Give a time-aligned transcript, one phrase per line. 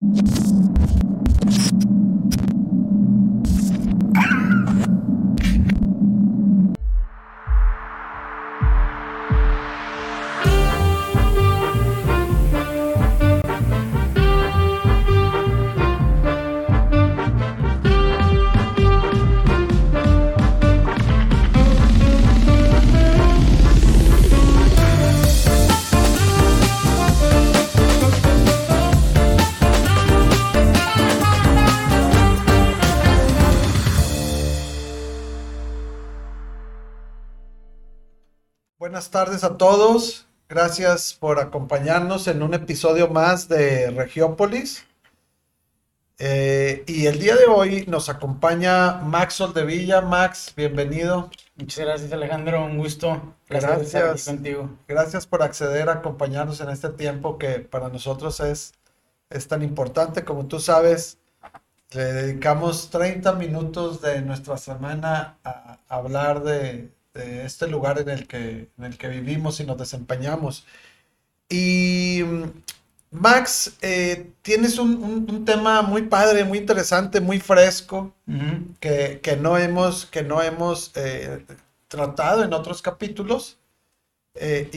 [0.00, 1.17] you
[38.98, 40.26] Buenas tardes a todos.
[40.48, 44.86] Gracias por acompañarnos en un episodio más de Regiópolis.
[46.18, 50.00] Eh, y el día de hoy nos acompaña Max Villa.
[50.00, 51.30] Max, bienvenido.
[51.54, 53.36] Muchas gracias Alejandro, un gusto.
[53.48, 53.94] Gracias.
[53.94, 54.68] Estar contigo.
[54.88, 58.74] Gracias por acceder a acompañarnos en este tiempo que para nosotros es,
[59.30, 60.24] es tan importante.
[60.24, 61.18] Como tú sabes,
[61.92, 68.26] le dedicamos 30 minutos de nuestra semana a hablar de, de este lugar en el,
[68.26, 70.64] que, en el que vivimos y nos desempeñamos.
[71.48, 72.44] Y mm,
[73.10, 78.12] Max, eh, tienes un, tema muy padre, muy interesante, muy fresco,
[78.80, 81.44] que, no hemos, que no hemos eh,
[81.88, 83.58] tratado en otros capítulos.
[84.40, 84.68] Eh,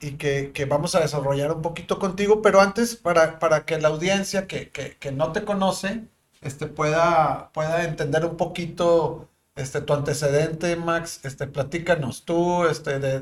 [0.00, 4.46] y, que, vamos a desarrollar un poquito contigo, pero antes para, para que la audiencia
[4.48, 6.02] que, que, no te conoce
[6.40, 13.20] este, pueda, pueda entender un poquito este, tu antecedente, Max, este, platícanos tú, este, de,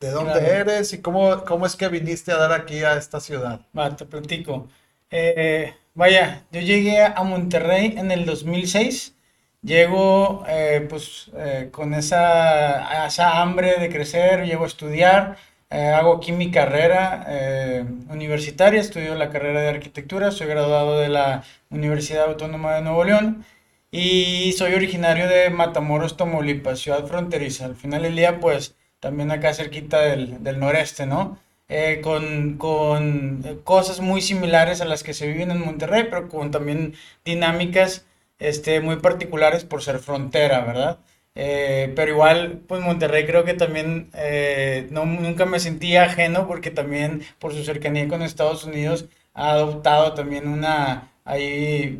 [0.00, 3.60] de dónde eres y cómo, cómo es que viniste a dar aquí a esta ciudad.
[3.76, 4.68] Va, te platico.
[5.10, 9.14] Eh, vaya, yo llegué a Monterrey en el 2006.
[9.62, 15.36] Llego eh, pues eh, con esa, esa, hambre de crecer, llego a estudiar,
[15.70, 17.26] hago aquí mi carrera
[18.08, 23.44] universitaria, estudio la carrera de arquitectura, soy graduado de la Universidad Autónoma de Nuevo León
[23.90, 27.64] y soy originario de Matamoros, Tamaulipas, ciudad fronteriza.
[27.66, 31.38] Al final del día, pues también acá cerquita del, del noreste, ¿no?
[31.68, 36.50] Eh, con, con, cosas muy similares a las que se viven en Monterrey, pero con
[36.50, 36.94] también
[37.24, 38.06] dinámicas
[38.38, 40.98] este, muy particulares por ser frontera, ¿verdad?
[41.34, 46.70] Eh, pero igual, pues Monterrey creo que también eh, no, nunca me sentí ajeno porque
[46.70, 51.90] también por su cercanía con Estados Unidos ha adoptado también una, hay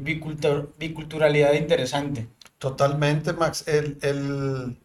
[0.78, 2.28] biculturalidad interesante.
[2.58, 3.64] Totalmente, Max.
[3.68, 4.78] El,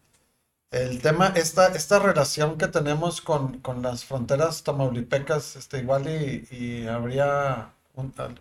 [1.02, 7.72] tema, esta, esta relación que tenemos con, las fronteras tamaulipecas, este, igual y, habría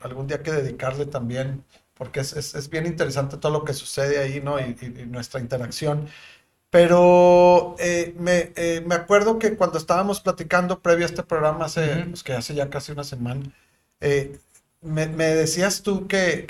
[0.01, 4.59] algún día que dedicarle también, porque es, bien interesante todo lo que sucede ahí, ¿no?
[4.59, 4.75] Y,
[5.07, 6.09] nuestra interacción.
[6.69, 8.13] Pero eh,
[8.55, 12.55] eh, me, acuerdo que cuando estábamos platicando previo a este programa, hace, pues, que hace
[12.55, 13.43] ya casi una semana,
[14.01, 14.37] eh,
[14.83, 16.45] me, decías tú que,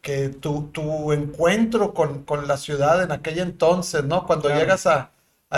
[0.00, 4.26] que, tu, tu, encuentro con, la ciudad en aquel entonces, ¿no?
[4.26, 5.10] Cuando llegas a,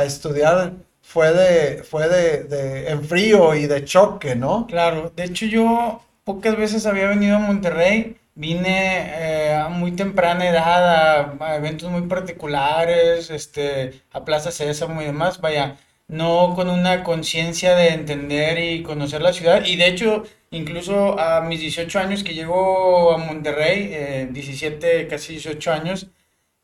[0.05, 4.67] estudiar fue de, fue de, en frío y de choque, ¿no?
[4.67, 10.49] Claro, de hecho yo pocas veces había venido a Monterrey, vine eh, a muy temprana
[10.49, 15.77] edad a, eventos muy particulares, este, a Plaza Sésamo y demás, vaya,
[16.09, 19.65] no con una conciencia de entender y conocer la ciudad.
[19.65, 25.35] Y de hecho, incluso a mis 18 años que llego a Monterrey, 17, eh, casi
[25.35, 26.09] 18 años,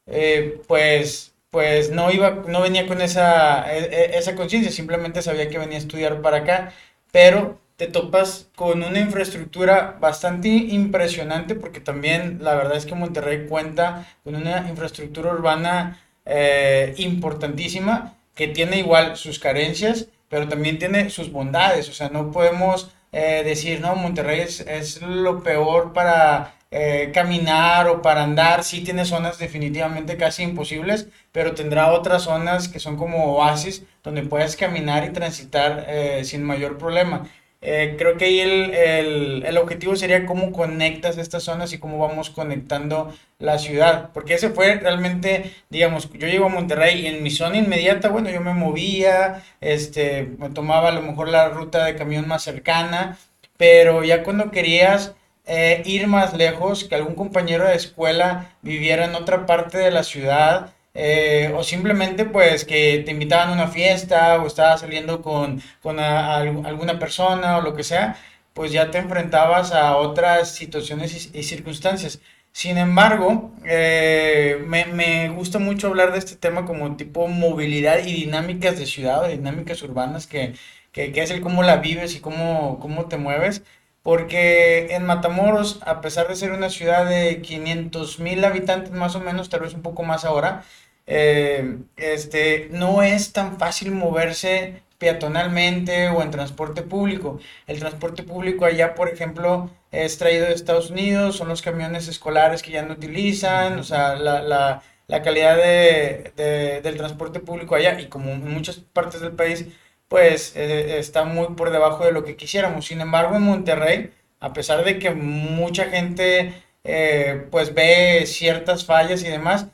[0.06, 5.48] eh, pues, pues no, iba, no venía con esa, e, e, esa conciencia, simplemente sabía
[5.48, 6.72] que venía a estudiar para acá,
[7.12, 13.46] pero te topas con una infraestructura bastante impresionante porque también la verdad es que Monterrey
[13.48, 21.08] cuenta con una infraestructura urbana eh, importantísima que tiene igual sus carencias, pero también tiene
[21.08, 21.88] sus bondades.
[21.88, 28.03] O sea, no podemos eh, decir, no, Monterrey es, lo peor para eh, caminar o
[28.03, 28.65] para andar.
[28.65, 34.22] Sí tiene zonas definitivamente casi imposibles, pero tendrá otras zonas que son como oasis donde
[34.22, 37.28] puedes caminar y transitar eh, sin mayor problema.
[37.62, 42.30] Eh, creo que ahí el, el, objetivo sería cómo conectas estas zonas y cómo vamos
[42.30, 47.30] conectando la ciudad, porque ese fue realmente, digamos, yo llego a Monterrey y en mi
[47.30, 51.97] zona inmediata, bueno, yo me movía, este, me tomaba a lo mejor la ruta de
[51.97, 53.18] camión más cercana,
[53.59, 55.15] pero ya cuando querías
[55.47, 60.03] eh, ir más lejos, que algún compañero de escuela viviera en otra parte de la
[60.03, 65.63] ciudad, eh, o simplemente pues que te invitaban a una fiesta o estabas saliendo con,
[65.83, 68.16] con alguna persona o lo que sea,
[68.54, 72.21] pues ya te enfrentabas a otras situaciones y, circunstancias.
[72.53, 78.13] Sin embargo, eh, me, me, gusta mucho hablar de este tema como tipo movilidad y
[78.13, 80.54] dinámicas de ciudad, dinámicas urbanas, que,
[80.92, 83.63] que, que, es el cómo la vives y cómo, cómo te mueves,
[84.02, 89.20] porque en Matamoros, a pesar de ser una ciudad de 500 mil habitantes más o
[89.20, 90.64] menos, tal vez un poco más ahora,
[91.06, 97.41] eh, este, no es tan fácil moverse peatonalmente o en transporte público.
[97.66, 102.62] El transporte público allá, por ejemplo, es traído de Estados Unidos, son los camiones escolares
[102.62, 107.74] que ya no utilizan, o sea, la, la, la calidad de, de, del transporte público
[107.74, 109.66] allá y como en muchas partes del país,
[110.10, 112.86] pues eh, está muy por debajo de lo que quisiéramos.
[112.86, 114.10] Sin embargo, en Monterrey,
[114.41, 116.53] a pesar de que mucha gente
[116.83, 119.68] eh, pues ve ciertas fallas y demás,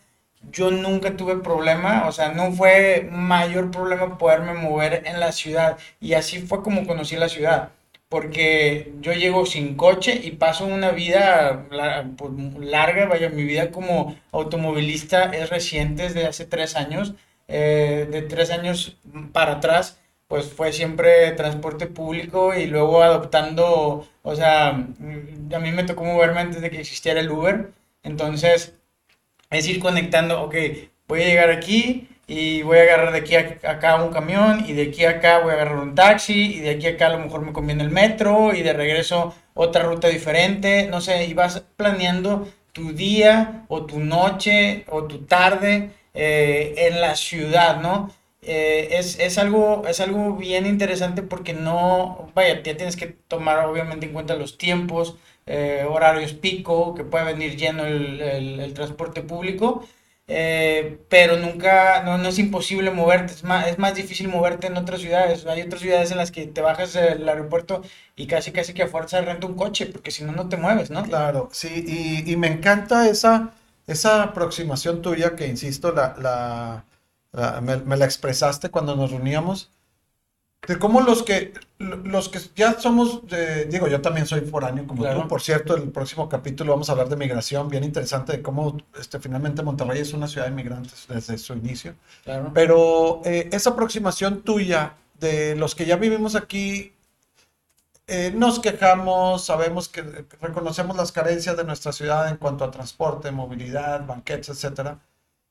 [0.53, 5.79] yo nunca tuve problema, o sea, no fue mayor problema poderme mover en la ciudad.
[6.00, 7.71] Y así fue como conocí la ciudad,
[8.11, 11.67] porque yo llego sin coche y paso una vida
[12.19, 17.15] pues, larga, vaya, mi vida como automovilista es reciente, desde hace tres años,
[17.49, 18.99] eh, de tres años
[19.32, 25.73] para atrás pues fue siempre transporte público y luego adoptando, o sea, mm, a mí
[25.73, 27.70] me tocó moverme antes de que existiera el Uber,
[28.02, 28.75] entonces
[29.50, 30.55] es ir conectando, ok,
[31.08, 34.73] voy a llegar aquí y voy a agarrar de aquí a acá un camión y
[34.73, 37.11] de aquí a acá voy a agarrar un taxi y de aquí a acá a
[37.11, 41.34] lo mejor me conviene el metro y de regreso otra ruta diferente, no sé, y
[41.34, 48.11] vas planeando tu día o tu noche o tu tarde eh, en la ciudad, ¿no?
[48.48, 53.66] Eh, es, es, algo, es algo bien interesante porque no, vaya, ya tienes que tomar
[53.66, 55.16] obviamente en cuenta los tiempos,
[55.46, 59.84] eh, horarios pico, que puede venir lleno el, el, transporte público,
[60.28, 64.76] eh, pero nunca, no, no, es imposible moverte, es más, es más difícil moverte en
[64.76, 65.44] otras ciudades.
[65.46, 67.82] Hay otras ciudades en las que te bajas del aeropuerto
[68.14, 70.90] y casi casi que a fuerza renta un coche, porque si no, no te mueves,
[70.90, 71.02] ¿no?
[71.02, 73.54] Claro, sí, y, me encanta esa,
[73.88, 76.84] esa aproximación tuya que, insisto, la
[77.61, 79.71] me, la expresaste cuando nos reuníamos,
[80.67, 83.23] de cómo los que, los que ya somos,
[83.69, 87.09] digo, yo también soy foráneo como tú, por cierto, el próximo capítulo vamos a hablar
[87.09, 91.38] de migración, bien interesante de cómo este, finalmente Monterrey es una ciudad de migrantes desde
[91.38, 91.94] su inicio.
[92.55, 96.94] Pero eh, esa aproximación tuya de los que ya vivimos aquí,
[98.09, 100.03] eh, nos quejamos, sabemos que
[100.41, 104.99] reconocemos las carencias de nuestra ciudad en cuanto a transporte, movilidad, banquetes, etcétera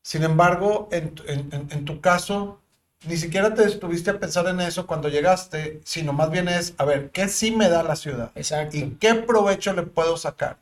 [0.06, 2.60] sin embargo, en, en, en, tu caso,
[3.08, 6.86] ni siquiera te estuviste a pensar en eso cuando llegaste, sino más bien es, a
[6.86, 8.30] ver, ¿qué sí me da la ciudad?
[8.36, 8.78] Exacto.
[8.78, 10.58] ¿Y qué provecho le puedo sacar?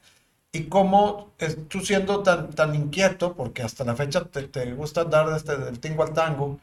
[0.53, 1.33] Y cómo
[1.67, 5.77] tú siendo tan, tan inquieto, porque hasta la fecha te, te gusta andar desde el
[5.77, 6.61] tingo al tango,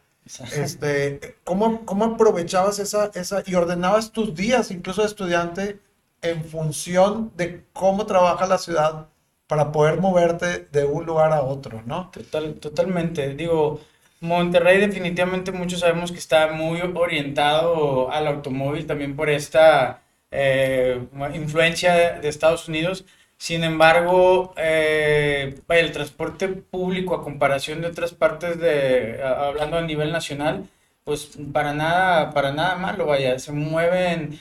[0.55, 5.79] este, ¿cómo, ¿cómo aprovechabas esa, esa y ordenabas tus días, incluso de estudiante,
[6.23, 9.10] en función de cómo trabaja la ciudad
[9.51, 12.09] para poder moverte de un lugar a otro, ¿no?
[12.13, 13.35] Total, totalmente.
[13.35, 13.81] Digo,
[14.21, 21.05] Monterrey definitivamente muchos sabemos que está muy orientado al automóvil también por esta eh,
[21.35, 23.05] influencia de Estados Unidos.
[23.39, 30.13] Sin embargo, eh, el transporte público a comparación de otras partes de, hablando a nivel
[30.13, 30.69] nacional,
[31.03, 34.39] pues para nada, para nada malo, vaya, se mueven,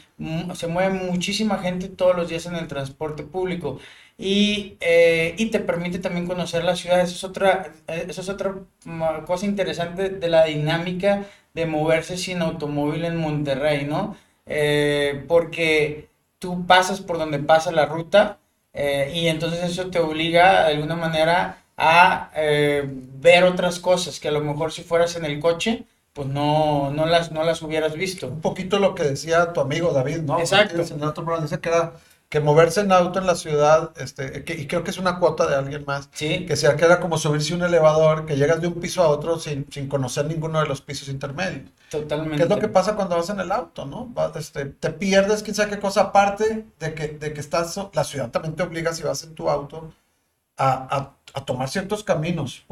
[0.54, 3.80] se mueve muchísima gente todos los días en el transporte público
[4.22, 7.00] y, eh, y te permite también conocer la ciudad.
[7.00, 11.24] Eso es otra, eh, eso es otra mm, cosa interesante de la dinámica
[11.54, 14.18] de moverse sin automóvil en Monterrey, ¿no?
[14.46, 18.40] Eh, porque tú pasas por donde pasa la ruta
[19.14, 24.40] y entonces eso te obliga de alguna manera a ver otras cosas que a lo
[24.40, 28.28] mejor si fueras en el coche, pues no, no, las, no las hubieras visto.
[28.28, 30.40] Un poquito lo que decía tu amigo David, ¿no?
[30.40, 30.82] Exacto.
[30.82, 31.94] En otro dice que era
[32.30, 35.56] que moverse en auto en la ciudad, este, y creo que es una cuota de
[35.56, 36.46] alguien más, ¿Sí?
[36.46, 39.40] que sea que era como subirse un elevador, que llegas de un piso a otro
[39.40, 41.72] sin, sin conocer ninguno de los pisos intermedios.
[41.90, 42.38] Totalmente.
[42.38, 44.14] ¿Qué es lo que pasa cuando vas en el auto, no?
[44.36, 48.30] este, te pierdes quién sabe qué cosa, aparte de que, de que estás, la ciudad
[48.30, 49.92] también te obliga si vas en tu auto
[50.58, 52.66] a, a, a tomar ciertos caminos,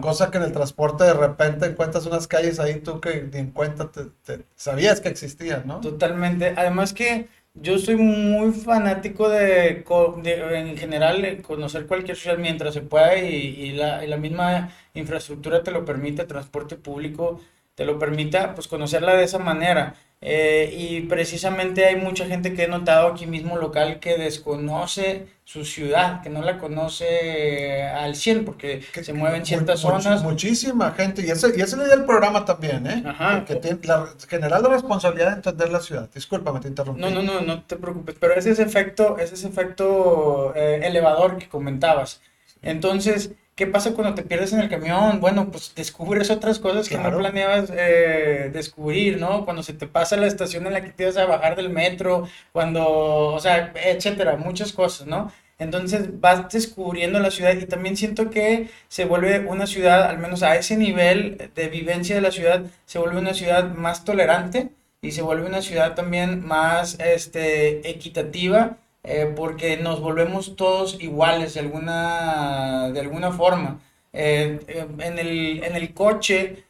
[0.00, 3.50] cosa que en el transporte de repente encuentras unas calles ahí tú que ni en
[3.50, 5.80] cuenta te, te sabías que existían, ¿no?
[5.80, 6.54] Totalmente.
[6.56, 9.84] Además que yo soy muy fanático de,
[10.26, 15.62] en general, conocer cualquier ciudad mientras se pueda y, y, la, y, la, misma infraestructura
[15.62, 17.40] te lo permite, transporte público
[17.74, 19.94] te lo permita, pues conocerla de esa manera.
[20.26, 25.66] Eh, y precisamente hay mucha gente que he notado aquí mismo local que desconoce su
[25.66, 30.22] ciudad, que no la conoce al 100 porque se mueve en ciertas zonas.
[30.22, 33.02] Muchísima gente, y ese, y ese le el programa también, ¿eh?
[33.04, 33.44] Ajá.
[33.44, 36.08] Que tiene la general la responsabilidad de entender la ciudad.
[36.14, 37.02] Discúlpame, te interrumpí.
[37.02, 41.36] No, no, no, no te preocupes, pero ese es efecto, ese es efecto eh, elevador
[41.36, 42.22] que comentabas.
[42.62, 45.20] Entonces, ¿Qué pasa cuando te pierdes en el camión?
[45.20, 49.44] Bueno, pues descubres otras cosas que no planeabas eh, descubrir, ¿no?
[49.44, 52.28] Cuando se te pasa la estación en la que te vas a bajar del metro,
[52.52, 55.30] cuando, o sea, etcétera, muchas cosas, ¿no?
[55.58, 60.42] Entonces vas descubriendo la ciudad y también siento que se vuelve una ciudad, al menos
[60.42, 64.70] a ese nivel de vivencia de la ciudad, se vuelve una ciudad más tolerante
[65.00, 71.54] y se vuelve una ciudad también más este, equitativa eh, porque nos volvemos todos iguales
[71.54, 73.80] de alguna, de alguna forma.
[74.12, 76.64] Eh, eh, en, el, en el coche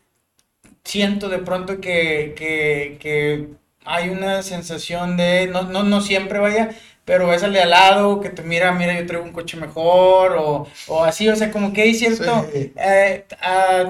[0.84, 3.48] siento de pronto que, que, que
[3.84, 6.70] hay una sensación de, no, no, no siempre vaya,
[7.04, 10.36] pero ves al de al lado que te mira, mira, yo traigo un coche mejor,
[10.38, 13.26] o, o así, o sea, como que hay cierto, eh,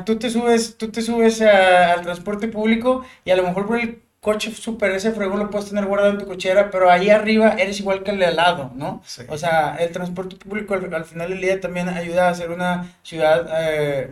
[0.04, 4.02] tú te subes, tú te subes al transporte público y a lo mejor por el
[4.24, 7.78] coche súper ese fregón lo puedes tener guardado en tu cochera, pero ahí arriba eres
[7.78, 9.02] igual que el de al lado, ¿no?
[9.28, 13.46] O sea, el transporte público al, final del día también ayuda a ser una ciudad
[13.60, 14.08] eh,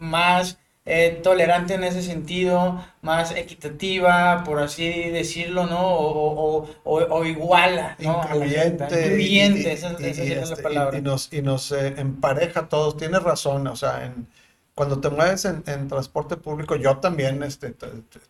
[0.00, 5.86] más eh, tolerante en ese sentido, más equitativa, por así decirlo, ¿no?
[5.86, 8.22] O, o, o, iguala, ¿no?
[8.24, 8.84] Incluyente.
[8.84, 10.98] Incluyente, esa, es la palabra.
[10.98, 14.26] Y, nos, y nos eh, empareja a todos, tienes razón, o sea, en,
[14.74, 17.74] cuando te mueves en, en, transporte público, yo también, este,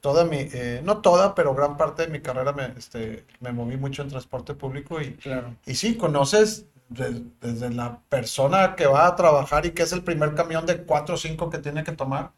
[0.00, 3.76] toda mi, eh, no toda, pero gran parte de mi carrera me, este, me moví
[3.76, 5.54] mucho en transporte público y, claro.
[5.66, 6.66] y sí, conoces
[7.40, 11.14] desde la persona que va a trabajar y que es el primer camión de cuatro
[11.14, 12.32] o cinco que tiene que tomar,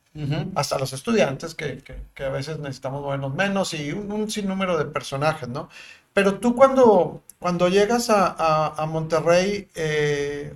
[0.55, 1.83] hasta los estudiantes que,
[2.15, 5.69] que, a veces necesitamos movernos menos y un, sinnúmero de personajes, ¿no?
[6.13, 10.55] Pero tú cuando, cuando llegas a, a, Monterrey, eh,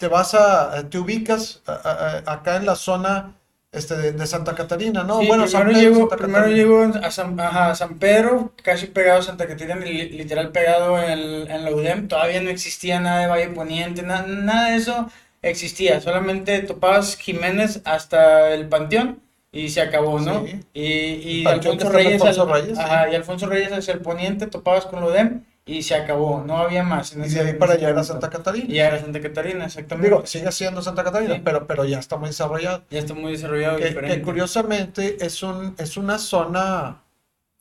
[0.00, 3.34] te vas a, te ubicas acá en la zona
[3.70, 5.22] este, de, Santa Catarina, ¿no?
[5.22, 7.36] bueno, primero, llego, primero llego a San,
[7.76, 12.48] San, Pedro, casi pegado a Santa Catarina, literal pegado en, en, la UDEM, todavía no
[12.48, 15.06] existía nada de Valle Poniente, nada de eso
[15.42, 19.20] existía, solamente topabas Jiménez hasta el Panteón
[19.52, 20.46] y se acabó, ¿no?
[20.72, 25.44] Y, y Alfonso, Reyes, Reyes, y Alfonso Reyes hacia el poniente, topabas con la UDEM
[25.66, 27.14] y se acabó, no había más.
[27.14, 28.66] y de ahí para allá era Santa Catarina.
[28.68, 30.08] Y era Santa Catarina, exactamente.
[30.08, 32.82] Digo, sigue siendo Santa Catarina, pero, pero ya está muy desarrollado.
[32.90, 33.78] Ya está muy desarrollado.
[33.78, 37.02] Que, que curiosamente es, un, es una zona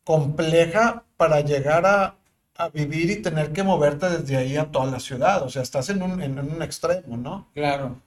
[0.04, 2.16] compleja para llegar a,
[2.56, 5.44] a, vivir y tener que moverte desde ahí a toda la ciudad.
[5.44, 7.48] O sea, estás en un, en un extremo, ¿no?
[7.54, 7.98] Claro.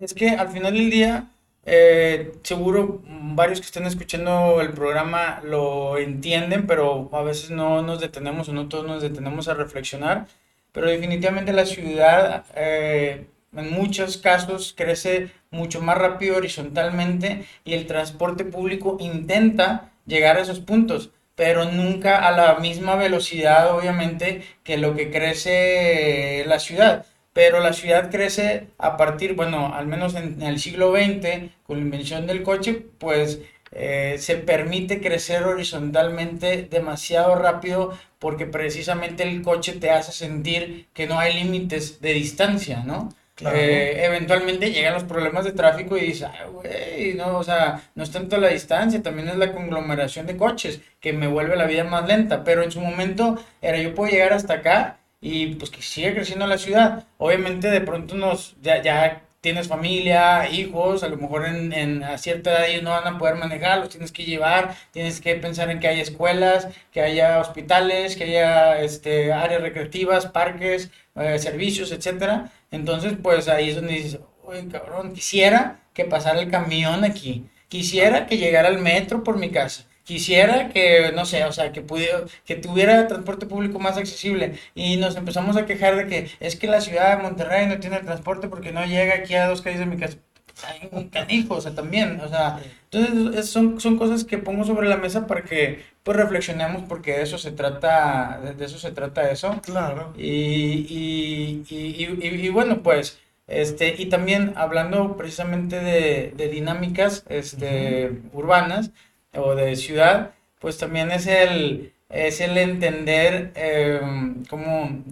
[0.00, 1.30] Es que al final del día
[1.66, 8.00] eh, seguro varios que estén escuchando el programa lo entienden, pero a veces no nos
[8.00, 10.28] detenemos o no todos nos detenemos a reflexionar.
[10.72, 17.86] Pero definitivamente la ciudad eh, en muchos casos crece mucho más rápido horizontalmente y el
[17.86, 24.78] transporte público intenta llegar a esos puntos pero nunca a la misma velocidad, obviamente, que
[24.78, 27.04] lo que crece la ciudad
[27.36, 31.82] pero la ciudad crece a partir, bueno, al menos en, el siglo XX, con la
[31.82, 33.40] invención del coche, pues
[33.72, 41.06] eh, se permite crecer horizontalmente demasiado rápido porque precisamente el coche te hace sentir que
[41.06, 43.10] no hay límites de distancia, ¿no?
[43.44, 48.10] Eh, eventualmente llegan los problemas de tráfico y dices, güey, no, o sea, no es
[48.10, 52.08] tanto la distancia, también es la conglomeración de coches que me vuelve la vida más
[52.08, 56.14] lenta, pero en su momento era yo puedo llegar hasta acá y pues que sigue
[56.14, 57.04] creciendo la ciudad.
[57.18, 62.18] Obviamente de pronto nos, ya, ya tienes familia, hijos, a lo mejor en, en, a
[62.18, 65.70] cierta edad ellos no van a poder manejar, los tienes que llevar, tienes que pensar
[65.70, 71.92] en que haya escuelas, que haya hospitales, que haya este, áreas recreativas, parques, eh, servicios,
[71.92, 72.50] etcétera.
[72.70, 78.26] Entonces, pues ahí es donde dices, oye, cabrón, quisiera que pasara el camión aquí, quisiera
[78.26, 82.22] que llegara el metro por mi casa quisiera que, no sé, o sea, que pudiera,
[82.46, 84.58] que tuviera transporte público más accesible.
[84.74, 87.98] Y nos empezamos a quejar de que es que la ciudad de Monterrey no tiene
[88.00, 90.18] transporte porque no llega aquí a dos calles de mi casa.
[90.66, 92.58] Hay un canijo, o sea, también, o sea,
[92.90, 97.22] entonces son, son cosas que pongo sobre la mesa para que pues reflexionemos porque de
[97.24, 99.60] eso se trata, de eso se trata eso.
[99.62, 100.14] Claro.
[100.16, 108.22] Y, y, y, y, bueno, pues, este, y también hablando precisamente de, de dinámicas este,
[108.32, 108.92] urbanas,
[109.36, 115.02] o de ciudad, pues también es el, es el entender, em, ¿cómo,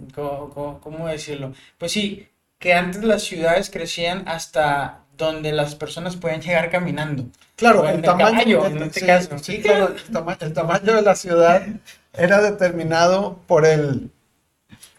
[0.81, 1.53] cómo, decirlo?
[1.77, 2.27] Pues sí,
[2.59, 7.25] que antes las ciudades crecían hasta donde las personas pueden llegar caminando.
[7.55, 9.37] Claro, el, tamaño, en este caso.
[9.39, 9.95] Sí, claro,
[10.39, 11.63] el, tamaño de la ciudad
[12.13, 14.11] era determinado por el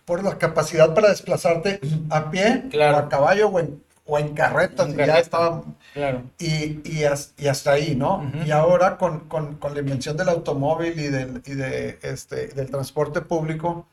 [0.07, 1.81] por la capacidad para desplazarte
[2.11, 5.65] a pie o a caballo o en, o en carretas, y ya estaba.
[5.93, 6.23] Claro.
[6.39, 8.31] Y, y, hasta ahí, ¿no?
[8.45, 12.71] Y ahora con, con, con, la invención del automóvil y del, y de, este, del
[12.71, 13.87] transporte público,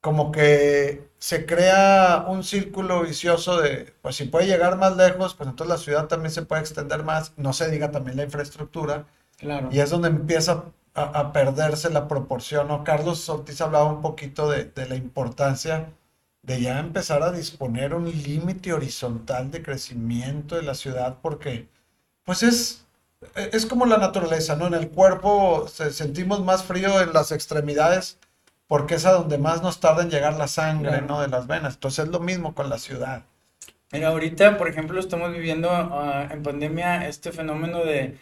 [0.00, 5.48] como que se crea un círculo vicioso de, pues si puede llegar más lejos, pues
[5.48, 9.06] entonces la ciudad también se puede extender más, no se diga también la infraestructura.
[9.38, 9.68] Claro.
[9.72, 12.84] Y es donde empieza a, a perderse la proporción, ¿no?
[12.84, 15.88] Carlos Ortiz hablaba un poquito de, de la importancia
[16.42, 21.68] de ya empezar a disponer un límite horizontal de crecimiento de la ciudad, porque
[22.24, 22.84] pues es,
[23.34, 24.66] es como la naturaleza, ¿no?
[24.66, 28.18] En el cuerpo se, sentimos más frío en las extremidades
[28.66, 31.06] porque es a donde más nos tarda en llegar la sangre, Claro.
[31.06, 31.20] ¿no?
[31.20, 31.74] De las venas.
[31.74, 33.22] Entonces es lo mismo con la ciudad.
[33.92, 38.18] Mira, ahorita, por ejemplo, estamos viviendo ah, en pandemia este fenómeno de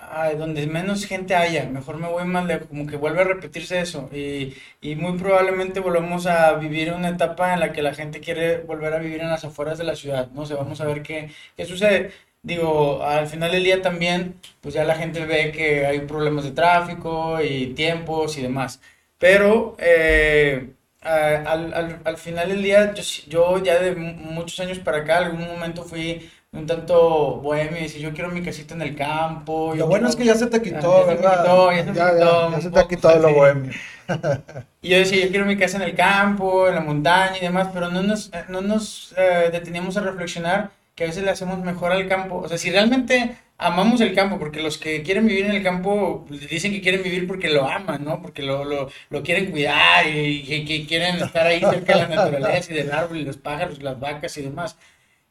[0.00, 3.80] ah, donde menos gente haya, mejor me voy más lejos, como que vuelve a repetirse
[3.80, 8.20] eso y, y muy probablemente volvamos a vivir una etapa en la que la gente
[8.20, 11.02] quiere volver a vivir en las afueras de la ciudad, no sé, vamos a ver
[11.02, 12.12] qué, qué sucede.
[12.42, 16.52] Digo, al final del día también, pues ya la gente ve que hay problemas de
[16.52, 18.80] tráfico y tiempos y demás.
[19.18, 20.70] Pero eh,
[21.02, 25.18] al, al- al final del día, yo, yo ya de mu- muchos años para acá,
[25.18, 29.74] algún momento fui un tanto bohemio y yo quiero mi casita en el campo.
[29.74, 31.28] yo Lo bueno es que ya se te Ah, quitó, ya se ¿verdad?
[31.28, 33.72] quitó, ya se Ya, ya, quitó ya se te ha quitado lo bohemio.
[34.82, 37.68] Y yo decía, yo quiero mi casa en el campo, en la montaña y demás,
[37.72, 41.58] pero no nos, eh, no nos eh, deteníamos a reflexionar que a veces le hacemos
[41.60, 42.36] mejor al campo.
[42.38, 46.24] O sea, si realmente amamos el campo, porque los que quieren vivir en el campo
[46.26, 48.22] pues, dicen que quieren vivir porque lo aman, ¿no?
[48.22, 52.08] Porque lo, lo, lo quieren cuidar y, que que quieren estar ahí cerca de la
[52.08, 54.78] naturaleza y del árbol y los pájaros, las vacas y demás.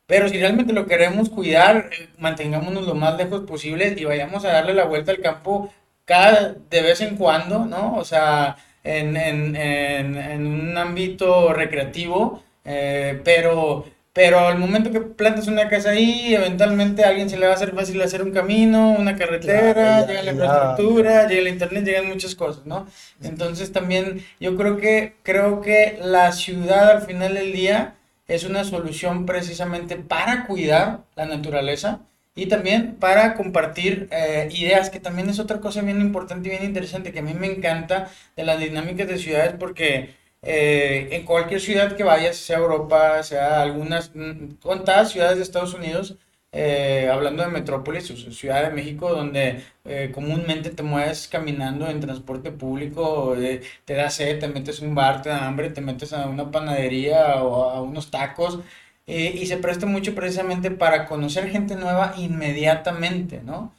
[0.09, 4.49] Pero si realmente lo queremos cuidar, eh, mantengámonos lo más lejos posible y vayamos a
[4.53, 5.71] darle la vuelta al campo
[6.05, 7.95] cada de vez en cuando, ¿no?
[7.95, 15.01] O sea, en, en, en, en un ámbito recreativo, eh, pero, pero al momento que
[15.01, 18.31] plantas una casa ahí, eventualmente a alguien se le va a hacer fácil hacer un
[18.31, 22.87] camino, una carretera, llega la infraestructura, llega el internet, llegan muchas cosas, ¿no?
[23.21, 27.95] Entonces también yo creo que, creo que la ciudad al final del día
[28.29, 32.01] es una solución precisamente para cuidar la naturaleza
[32.35, 36.63] y también para compartir eh, ideas, que también es otra cosa bien importante y bien
[36.63, 41.59] interesante que a mí me encanta de las dinámicas de ciudades porque eh, en cualquier
[41.59, 46.15] ciudad que vayas, sea Europa, sea algunas, mm, contadas ciudades de Estados Unidos,
[46.51, 52.51] eh, hablando de metrópolis, Ciudad de México, donde eh, comúnmente te mueves caminando en transporte
[52.51, 56.11] público, eh, te da sed, te metes a un bar, te da hambre, te metes
[56.13, 58.59] a una panadería o a unos tacos,
[59.05, 63.73] y se presta mucho precisamente para conocer gente nueva inmediatamente, ¿no?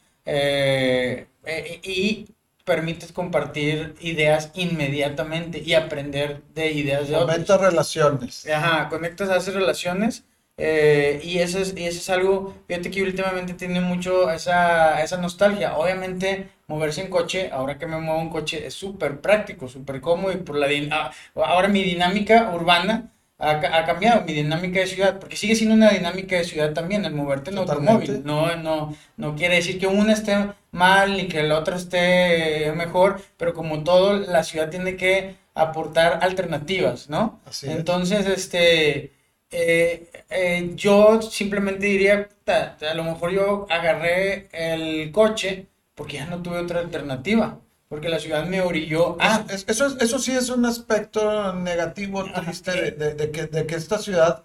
[1.84, 2.26] Y
[2.64, 7.30] permites compartir ideas inmediatamente y aprender de ideas de otros.
[7.30, 8.48] Fomenta relaciones.
[8.48, 10.24] Ajá, conectas, haces relaciones
[10.62, 15.16] eh, y, eso es, y eso es algo, fíjate que últimamente tiene mucho esa, esa
[15.16, 15.76] nostalgia.
[15.76, 20.32] Obviamente, moverse en coche, ahora que me muevo en coche, es súper práctico, súper cómodo
[20.32, 24.86] y por la din- ah, ahora mi dinámica urbana ha, ha cambiado, mi dinámica de
[24.86, 28.12] ciudad, porque sigue siendo una dinámica de ciudad también, el moverte en Totalmente.
[28.12, 28.24] automóvil.
[28.26, 30.36] No, no, no quiere decir que una esté
[30.72, 36.18] mal y que la otra esté mejor, pero como todo, la ciudad tiene que aportar
[36.22, 37.40] alternativas, ¿no?
[37.46, 37.72] Así es.
[37.76, 39.12] Entonces, este,
[39.50, 46.26] eh, eh, yo simplemente diría, "Ta- a lo mejor yo agarré el coche porque ya
[46.26, 47.58] no tuve otra alternativa,
[47.88, 49.44] porque la ciudad me orilló a...
[49.48, 53.66] Es- eso, es- eso sí es un aspecto negativo, triste, de, de- de que, de
[53.66, 54.44] que esta ciudad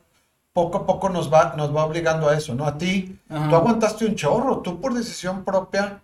[0.53, 2.65] poco a poco nos va, nos va obligando a eso, ¿no?
[2.65, 3.49] A ti, Ajá.
[3.49, 6.01] tú aguantaste un chorro, tú por decisión propia,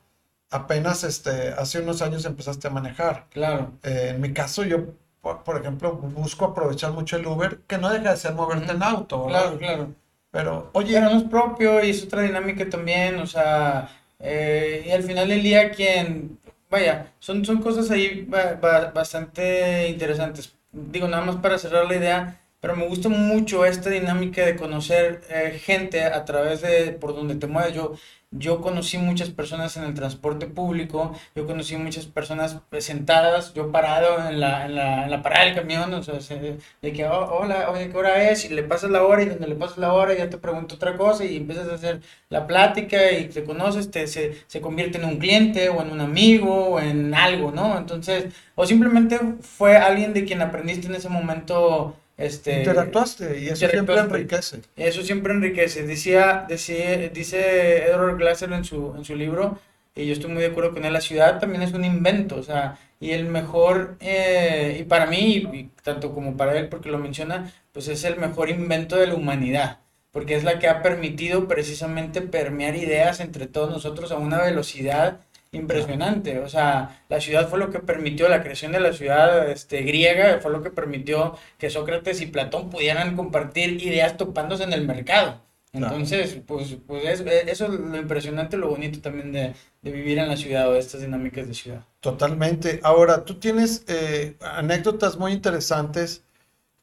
[0.49, 3.27] apenas este, hace unos años empezaste a manejar.
[3.29, 4.77] Claro, Eh, en mi caso, yo,
[5.21, 8.83] por, por ejemplo, busco aprovechar mucho el Uber, que no deja de ser moverte en
[8.83, 9.45] auto, ¿verdad?
[9.45, 9.95] claro, claro.
[10.31, 14.91] Pero, oye, Pero no es propio y es otra dinámica también, o sea, eh, y
[14.91, 20.53] al final del día quien, vaya, son, son cosas ahí ba- ba- bastante interesantes.
[20.71, 25.21] Digo, nada más para cerrar la idea, pero me gusta mucho esta dinámica de conocer
[25.29, 27.73] eh, gente a través de por donde te mueves.
[27.75, 27.93] Yo,
[28.31, 33.71] yo conocí muchas personas en el transporte público, yo conocí muchas personas eh, sentadas, yo
[33.71, 37.05] parado en la, en la, en la parada del camión, o sea, se- de que,
[37.05, 38.45] "Oh, hola, oye, ¿qué hora es?
[38.45, 40.97] Y le pasas la hora y donde le pasas la hora ya te pregunto otra
[40.97, 45.05] cosa y empiezas a hacer la plática y te conoces, te, se, se convierte en
[45.05, 47.77] un cliente o en un amigo o en algo, ¿no?
[47.77, 52.59] Entonces, o simplemente fue alguien de quien aprendiste en ese momento, este...
[52.59, 54.61] interactuaste y eso siempre enriquece.
[54.75, 55.83] Eso siempre enriquece.
[55.83, 59.59] Decía, decía, dice Edward Glaser en su, en su libro,
[59.95, 62.43] y yo estoy muy de acuerdo con él, la ciudad también es un invento, o
[62.43, 66.97] sea, y el mejor, eh, y para mí, y tanto como para él, porque lo
[66.97, 69.79] menciona, pues es el mejor invento de la humanidad,
[70.11, 75.21] porque es la que ha permitido precisamente permear ideas entre todos nosotros a una velocidad
[75.51, 76.39] impresionante.
[76.39, 80.39] O sea, la ciudad fue lo que permitió, la creación de la ciudad este, griega
[80.41, 85.41] fue lo que permitió que Sócrates y Platón pudieran compartir ideas topándose en el mercado.
[85.73, 90.69] Entonces, pues, pues eso es lo impresionante, lo bonito también de, vivir en la ciudad
[90.69, 91.85] o de estas dinámicas de ciudad.
[92.01, 92.81] Totalmente.
[92.83, 96.23] Ahora, tú tienes eh, anécdotas muy interesantes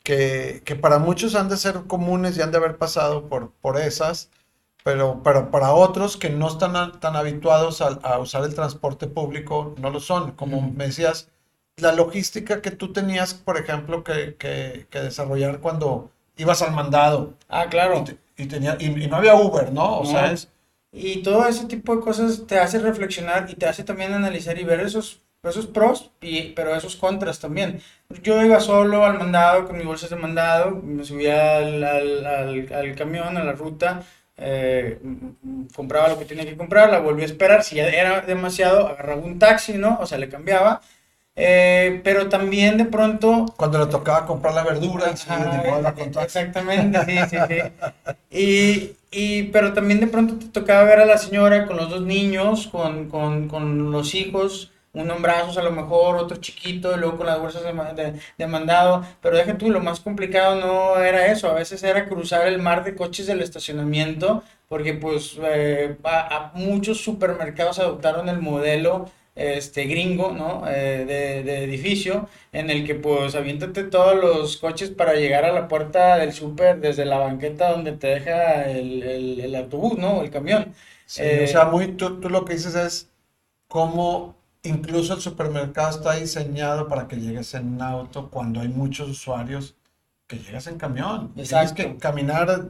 [0.03, 3.79] que, que, para muchos han de ser comunes y han de haber pasado por, por
[3.79, 4.31] esas,
[4.89, 9.91] pero, pero para otros que no están tan habituados a, usar el transporte público, no
[9.91, 10.33] lo son.
[10.33, 11.29] Como me decías,
[11.77, 17.35] la logística que tú tenías, por ejemplo, que, que, que desarrollar cuando ibas al mandado.
[17.51, 18.03] Ah, claro.
[18.39, 19.99] Y, tenía, y, no había Uber, ¿no?
[19.99, 20.49] O sea, es...
[20.91, 24.65] Y todo ese tipo de cosas te hace reflexionar y te hace también analizar y
[24.65, 27.83] ver esos, esos pros, y, pero esos contras también.
[28.23, 32.95] Yo iba solo al mandado con mis bolsas de mandado, me subía al, al, al,
[32.95, 34.03] camión, a la ruta,
[34.39, 34.99] eh,
[35.75, 39.21] compraba lo que tenía que comprar, la volví a esperar, si ya era demasiado, agarraba
[39.21, 39.99] un taxi, ¿no?
[40.01, 40.81] O sea, le cambiaba
[41.41, 43.47] eh, pero también de pronto...
[43.57, 45.15] Cuando le tocaba comprar la verdura,
[46.21, 48.93] Exactamente, sí, sí, sí.
[49.11, 52.67] Y, pero también de pronto te tocaba ver a la señora con los dos niños,
[52.67, 57.19] con, con, con los hijos, uno en brazos a lo mejor, otro chiquito, y luego
[57.19, 59.05] con las bolsas de, de, mandado.
[59.21, 62.85] Pero deja tú, lo más complicado no era eso, a veces era cruzar el mar
[62.85, 70.33] de coches del estacionamiento, porque pues eh, a muchos supermercados adoptaron el modelo este gringo,
[70.33, 70.65] ¿no?
[70.69, 75.69] Eh, de, edificio, en el que pues aviéntate todos los coches para llegar a la
[75.69, 80.23] puerta del súper desde la banqueta donde te deja el, autobús, ¿no?
[80.23, 80.75] El camión.
[81.07, 83.09] Sí, o sea, muy, tú, lo que dices es
[83.69, 84.37] cómo
[84.69, 89.75] incluso el supermercado está diseñado para que llegues en auto cuando hay muchos usuarios
[90.27, 91.33] que llegas en camión.
[91.37, 91.75] Exacto.
[91.75, 92.69] Tienes que caminar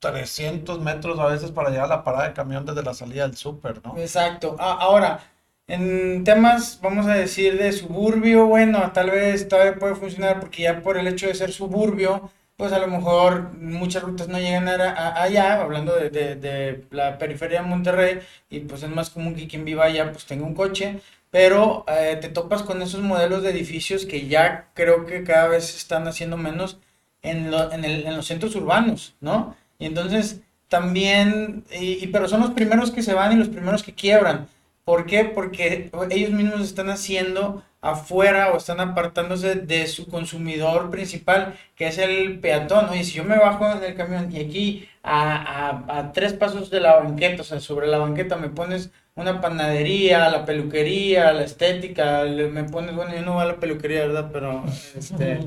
[0.00, 3.36] 300 metros a veces para llegar a la parada de camión desde la salida del
[3.36, 3.96] súper, ¿no?
[3.98, 4.56] Exacto.
[4.58, 5.20] Ah, ahora,
[5.66, 10.82] en temas, vamos a decir, de suburbio, bueno, tal vez todavía puede funcionar porque ya
[10.82, 15.22] por el hecho de ser suburbio, pues a lo mejor muchas rutas no llegan a,
[15.22, 18.20] allá, hablando de, de, la periferia de Monterrey,
[18.50, 22.18] y pues es más común que quien viva allá pues tenga un coche, pero eh,
[22.20, 26.36] te topas con esos modelos de edificios que ya creo que cada vez están haciendo
[26.36, 26.78] menos
[27.22, 29.56] en, en, el, en los centros urbanos, ¿no?
[29.78, 33.94] Y entonces también, y, pero son los primeros que se van y los primeros que
[33.94, 34.48] quiebran.
[34.84, 35.24] ¿Por qué?
[35.24, 41.98] Porque ellos mismos están haciendo afuera o están apartándose de su consumidor principal, que es
[41.98, 42.88] el peatón.
[42.88, 46.80] Oye, si yo me bajo en el camión y aquí a, a, tres pasos de
[46.80, 52.24] la banqueta, o sea, sobre la banqueta me pones una panadería, la peluquería, la estética,
[52.24, 54.30] me pones, bueno, yo no voy a la peluquería, ¿verdad?
[54.32, 54.64] Pero,
[54.96, 55.40] este...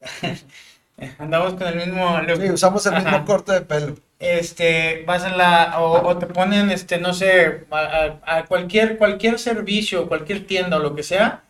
[1.18, 3.96] Andamos con el mismo Sí, usamos el mismo corte de pelo.
[4.18, 10.46] Este, vas en la, o, te ponen, este, no sé, a, cualquier, cualquier servicio, cualquier
[10.46, 11.42] tienda o lo que sea,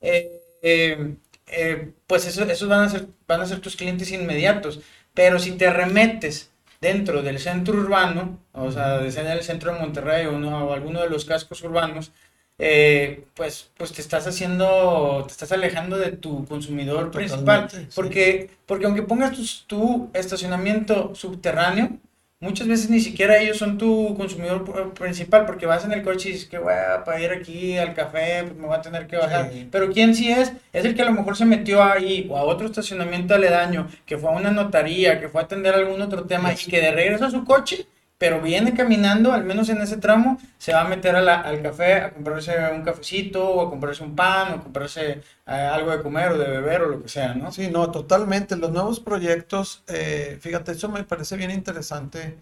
[0.00, 1.14] eh, eh,
[1.46, 4.80] eh, pues eso, esos van a, ser, van a ser tus clientes inmediatos.
[5.14, 10.26] Pero si te remetes dentro del centro urbano, o sea, desde el centro de Monterrey
[10.26, 12.12] o, o alguno de los cascos urbanos,
[12.58, 17.68] eh, pues, pues te estás haciendo, te estás alejando de tu consumidor principal.
[17.94, 21.98] Porque, porque aunque pongas tu, tu, estacionamiento subterráneo,
[22.40, 26.32] muchas veces ni siquiera ellos son tu consumidor principal, porque vas en el coche y
[26.32, 29.50] dices que, para ir aquí al café, pues me voy a tener que bajar.
[29.70, 30.52] Pero ¿quién sí es?
[30.72, 34.18] Es el que a lo mejor se metió ahí o a otro estacionamiento aledaño, que
[34.18, 37.24] fue a una notaría, que fue a atender algún otro tema y que de regreso
[37.24, 37.86] a su coche
[38.18, 42.12] pero viene caminando, al menos en ese tramo, se va a meter al café a
[42.14, 46.32] comprarse un cafecito, o a comprarse un pan, o a comprarse eh, algo de comer
[46.32, 47.52] o de beber o lo que sea, ¿no?
[47.52, 48.56] Sí, no, totalmente.
[48.56, 52.38] Los nuevos proyectos, eh, fíjate, eso me parece bien interesante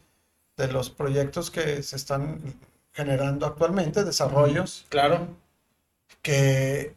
[0.56, 2.40] de los proyectos que se están
[2.92, 4.86] generando actualmente, desarrollos.
[4.88, 5.26] Claro.
[6.22, 6.94] Que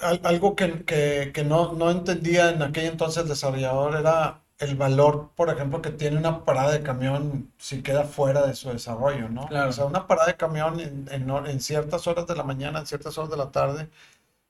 [0.00, 5.30] algo que, que, que no, no entendía en aquel entonces el desarrollador era el valor,
[5.34, 9.48] por ejemplo, que tiene una parada de camión si queda fuera de su desarrollo, ¿no?
[9.66, 13.16] O sea, una parada de camión en, en, ciertas horas de la mañana, en ciertas
[13.16, 13.88] horas de la tarde,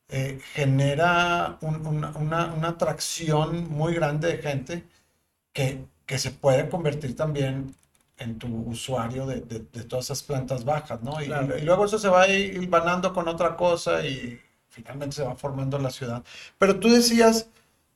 [0.09, 4.85] eh, genera una, una, atracción muy grande de gente
[5.53, 7.77] que, que se puede convertir también
[8.19, 11.23] en tu usuario de, de, todas esas plantas bajas, ¿no?
[11.23, 15.25] Y, y, luego eso se va a ir vanando con otra cosa y finalmente se
[15.25, 16.25] va formando la ciudad.
[16.59, 17.49] Pero tú decías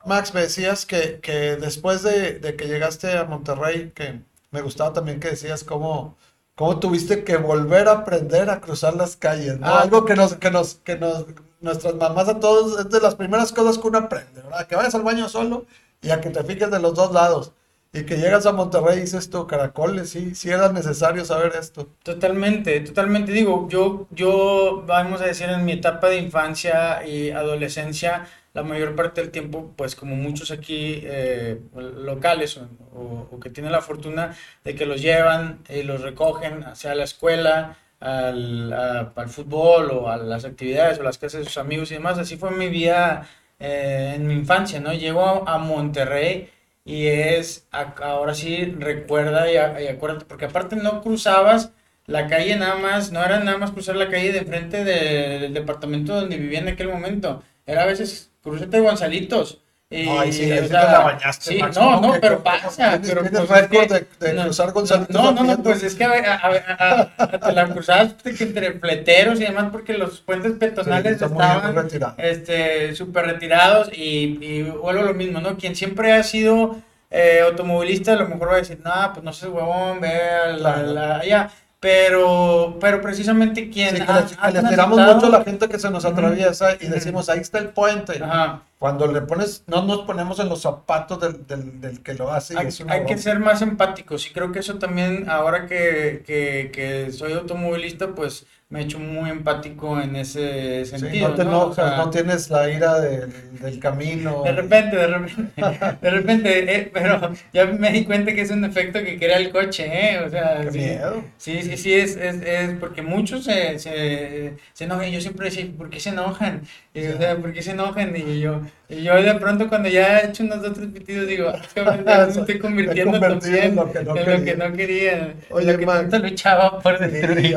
[0.07, 4.93] Max, me decías que, que después de, de, que llegaste a Monterrey, que me gustaba
[4.93, 6.17] también que decías cómo,
[6.55, 9.67] cómo tuviste que volver a aprender a cruzar las calles, ¿no?
[9.67, 9.81] Ah.
[9.83, 11.27] Algo que nos, que nos, que nos,
[11.61, 14.67] nuestras mamás a todos, es de las primeras cosas que uno aprende, ¿verdad?
[14.67, 15.67] Que vayas al baño solo
[16.03, 17.53] y a que te fijes de los dos lados.
[17.93, 21.89] y que llegas a Monterrey y dices tú, caracoles, sí, sí era necesario saber esto.
[22.03, 23.31] Totalmente, totalmente.
[23.33, 28.95] Digo, yo, yo, vamos a decir, en mi etapa de infancia y adolescencia, la mayor
[28.97, 32.59] parte del tiempo, pues como muchos aquí eh, locales
[32.95, 37.77] o, que tienen la fortuna de que los llevan y los recogen hacia la escuela,
[38.01, 42.19] al, al fútbol o a las actividades o las casas de sus amigos y demás.
[42.19, 43.27] Así fue mi vida
[43.59, 44.93] eh, en mi infancia, ¿no?
[44.93, 46.51] Llego a Monterrey
[46.85, 51.73] y es, ahora sí, recuerda y, acuérdate, porque aparte no cruzabas
[52.07, 56.15] la calle nada más, no era nada más cruzar la calle de frente del departamento
[56.15, 59.61] donde vivía en aquel momento, era a veces cruzarte de Gonzalitos.
[59.91, 63.01] Y, Ay, sí, o sea, la bañaste, sí, no, no, pero pasa.
[63.01, 63.31] pero pues,
[63.71, 65.15] de, de no, cruzar Gonzalitos.
[65.15, 69.45] No, no, no, pues es que a, a, a, te la cruzaste entre fleteros y
[69.45, 75.41] demás porque los puentes peatonales sí, estaban este súper retirados y, y vuelvo lo mismo,
[75.41, 75.57] ¿no?
[75.57, 76.77] Quien siempre ha sido
[77.11, 80.49] eh, automovilista a lo mejor va a decir, no, pues no seas huevón, ve a
[80.49, 81.51] la, la, allá.
[81.85, 83.95] Pero, pero precisamente quien.
[83.95, 87.29] Sí, que ha, le, esperamos mucho a la gente que se nos atraviesa y decimos,
[87.29, 88.25] ahí está el puente.
[88.25, 88.63] Ajá.
[88.79, 92.57] Cuando le pones, no nos ponemos en los zapatos del, del, del que lo hace.
[92.57, 97.13] Hay, hay que ser más empáticos y creo que eso también, ahora que, que, que
[97.13, 101.29] soy automovilista, pues me he hecho muy empático en ese sentido.
[101.29, 101.67] no, te ¿no?
[101.67, 104.43] o sea, no tienes la ira del, del, camino.
[104.43, 105.63] De repente, de repente,
[106.03, 109.51] de repente, eh, pero ya me di cuenta que es un efecto que crea el
[109.51, 110.19] coche, ¿eh?
[110.27, 111.25] O sea, Qué sí, miedo.
[111.37, 115.09] Sí, sí, sí, es, es, es porque muchos se, se, se, enojan.
[115.13, 116.63] Yo siempre decía, ¿por qué se enojan?
[116.95, 118.17] Y, o sea, ¿por qué se enojan?
[118.17, 121.53] Y yo, y yo de pronto cuando ya he hecho unos dos, tres pitidos digo,
[121.77, 124.37] me estoy convirtiendo también en lo que no, en quería.
[124.37, 125.35] Lo que no quería.
[125.51, 127.57] Oye, lo que man, tanto luchaba por destruir.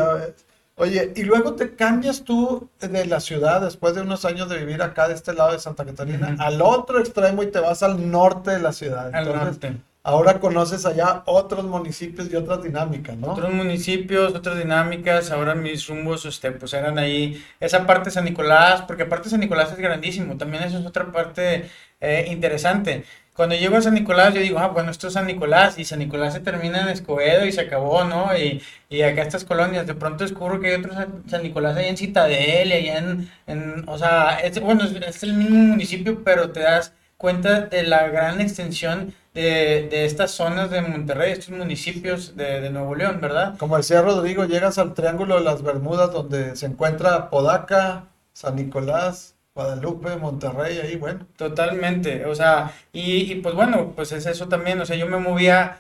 [0.80, 4.84] Oye, y luego te cambias tú de la ciudad después de unos años de vivir
[4.84, 6.46] acá de este lado de Santa Catarina uh -huh.
[6.46, 9.10] al otro extremo y te vas al norte de la ciudad.
[9.14, 9.78] Al norte.
[10.04, 13.34] Ahora conoces allá otros municipios y otras dinámicas, ¿no?
[13.34, 15.32] Otros municipios, otras dinámicas.
[15.32, 17.44] Ahora mis rumbos, este, pues eran ahí.
[17.60, 20.38] Esa parte de San Nicolás, porque aparte San Nicolás es grandísimo.
[20.38, 23.04] También eso es otra parte eh, interesante
[23.38, 26.00] cuando llego a San Nicolás, yo digo, ah, bueno, esto es San Nicolás, y San
[26.00, 28.36] Nicolás se termina en Escobedo y se acabó, ¿no?
[28.36, 30.92] Y, y acá estas colonias, de pronto descubro que hay otro
[31.30, 32.98] San Nicolás allá en Citadel, allá
[33.46, 37.84] en, o sea, es, bueno, es, es, el mismo municipio, pero te das cuenta de
[37.84, 43.22] la gran extensión de, de estas zonas de Monterrey, estos municipios de, de, Nuevo León,
[43.22, 43.56] ¿verdad?
[43.60, 49.37] Como decía Rodrigo, llegas al Triángulo de las Bermudas, donde se encuentra Podaca, San Nicolás,
[49.58, 51.26] Guadalupe, Monterrey, ahí, bueno.
[51.36, 55.80] Totalmente, o sea, y, pues bueno, pues es eso también, o sea, yo me movía,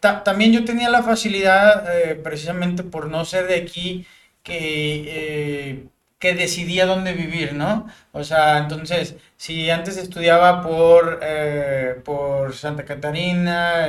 [0.00, 4.06] ta también yo tenía la facilidad, uh, precisamente por no ser de aquí,
[4.42, 5.86] que, eh,
[6.18, 7.86] que decidía dónde vivir, ¿no?
[8.12, 13.86] O sea, entonces, si antes estudiaba por, eh, por Santa Catarina,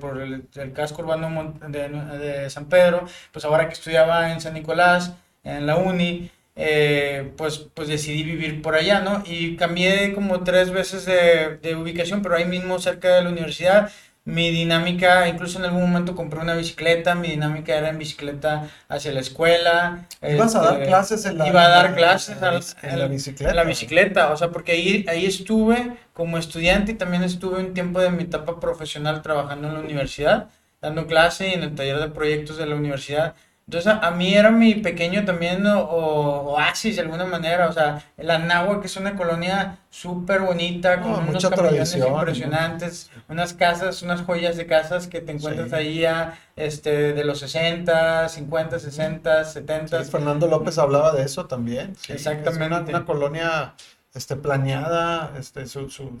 [0.00, 4.54] por el, el, casco urbano de, de San Pedro, pues ahora que estudiaba en San
[4.54, 5.12] Nicolás,
[5.44, 9.22] en la uni, eh, pues, pues decidí vivir por allá, ¿no?
[9.26, 13.90] Y cambié como tres veces de, de, ubicación, pero ahí mismo cerca de la universidad.
[14.24, 19.12] Mi dinámica, incluso en algún momento compré una bicicleta, mi dinámica era en bicicleta hacia
[19.12, 20.06] la escuela.
[20.22, 23.06] ¿Ibas este, a dar clases en la Iba a dar clases en la, en la
[23.08, 23.50] bicicleta?
[23.50, 27.74] En la bicicleta, o sea, porque ahí, ahí estuve como estudiante y también estuve un
[27.74, 31.98] tiempo de mi etapa profesional trabajando en la universidad, dando clase y en el taller
[31.98, 33.34] de proyectos de la universidad.
[33.72, 37.68] Entonces, a, a, mí era mi pequeño también o, o, oasis de alguna manera.
[37.68, 43.10] O sea, la Nahua, que es una colonia súper bonita, con no, unos camiones impresionantes,
[43.16, 43.22] ¿no?
[43.32, 45.74] unas casas, unas joyas de casas que te encuentras sí.
[45.74, 50.04] ahí a, este, de los 60, 50, 60, 70.
[50.04, 51.96] Sí, Fernando López hablaba de eso también.
[51.96, 52.64] Sí, Exactamente.
[52.64, 53.74] Es una, una colonia
[54.12, 56.20] este, planeada este, su, su,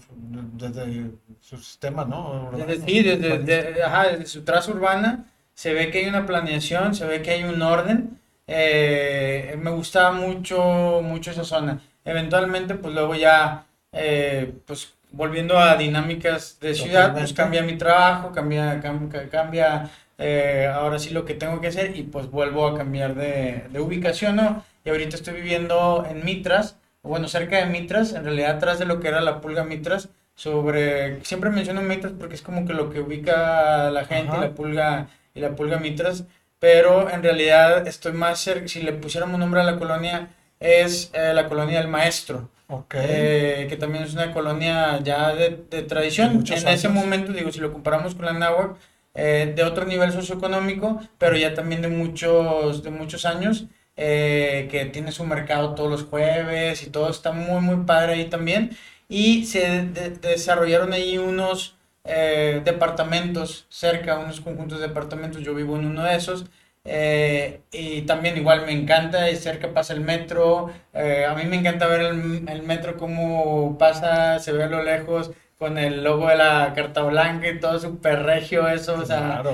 [0.54, 1.10] desde
[1.40, 2.50] su sistema, ¿no?
[2.56, 5.26] Desde, sí, desde, de, ajá, desde su traza urbana
[5.62, 8.18] se ve que hay una planeación, se ve que hay un orden.
[8.48, 11.80] Eh, me gustaba mucho, mucho esa zona.
[12.04, 18.32] Eventualmente, pues luego ya, eh, pues volviendo a dinámicas de ciudad, pues cambia mi trabajo,
[18.32, 22.76] cambia, cambia, cambia eh, ahora sí lo que tengo que hacer y pues vuelvo a
[22.76, 24.64] cambiar de, de ubicación, ¿no?
[24.84, 28.98] Y ahorita estoy viviendo en Mitras, bueno, cerca de Mitras, en realidad atrás de lo
[28.98, 32.98] que era la pulga Mitras, sobre, siempre menciono Mitras porque es como que lo que
[32.98, 34.40] ubica a la gente, Ajá.
[34.40, 36.24] la pulga y la pulga mitras,
[36.58, 40.28] pero en realidad estoy más cerca, si le pusiéramos nombre a la colonia,
[40.60, 42.50] es eh, la colonia del maestro.
[42.68, 43.00] Okay.
[43.06, 46.30] Eh, que también es una colonia ya de, de tradición.
[46.30, 46.64] En años.
[46.66, 48.76] ese momento, digo, si lo comparamos con la Náhuac,
[49.14, 53.66] eh, de otro nivel socioeconómico, pero ya también de muchos, de muchos años,
[53.96, 58.30] eh, que tiene su mercado todos los jueves y todo está muy, muy padre ahí
[58.30, 58.70] también.
[59.08, 65.76] Y se de desarrollaron ahí unos eh, departamentos cerca, unos conjuntos de departamentos, yo vivo
[65.76, 66.46] en uno de esos.
[66.84, 71.56] Eh, y también igual me encanta, y cerca pasa el metro, eh, a mí me
[71.56, 75.30] encanta ver el, el metro cómo pasa, se ve a lo lejos,
[75.62, 79.44] con el logo de la carta blanca y todo súper regio eso, o sea,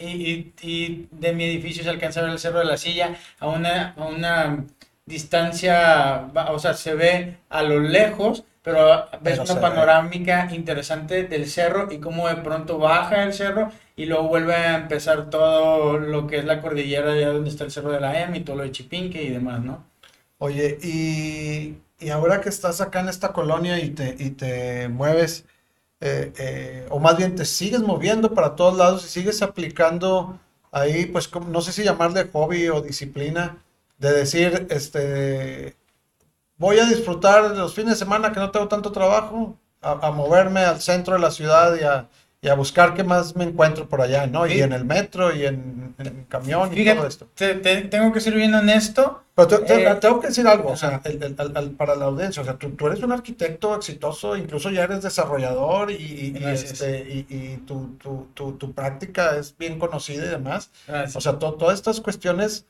[0.00, 3.46] y, y, de mi edificio se alcanza a ver el Cerro de la Silla a
[3.46, 4.64] una, a una
[5.04, 11.86] distancia, o sea, se ve a lo lejos, pero ves una panorámica interesante del cerro
[11.92, 16.38] y cómo de pronto baja el cerro y luego vuelve a empezar todo lo que
[16.38, 18.72] es la cordillera allá donde está el Cerro de la M y todo lo de
[18.72, 19.84] Chipinque y demás, ¿no?
[20.38, 25.44] Oye, y y ahora que estás acá en esta colonia y te, y te mueves,
[26.00, 30.38] eh, eh, o más bien te sigues moviendo para todos lados y sigues aplicando
[30.72, 33.62] ahí, pues no sé si llamarle hobby o disciplina,
[33.98, 35.76] de decir, este,
[36.58, 40.80] voy a disfrutar los fines de semana que no tengo tanto trabajo, a moverme al
[40.80, 42.08] centro de la ciudad y a,
[42.40, 44.46] y a buscar qué más me encuentro por allá, ¿no?
[44.46, 47.28] Y en el metro y en, en camión y todo esto.
[47.34, 49.22] tengo que ser bien honesto.
[49.34, 51.02] Pero eh, tengo que decir algo, o sea,
[51.76, 55.90] para la audiencia, o sea, tú, tú, eres un arquitecto exitoso, incluso ya eres desarrollador
[55.90, 55.94] y,
[56.38, 60.70] y, este, y tu, tu, tu, tu, práctica es bien conocida y demás.
[61.14, 62.64] O sea, todas estas cuestiones